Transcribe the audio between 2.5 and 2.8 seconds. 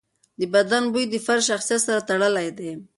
دی.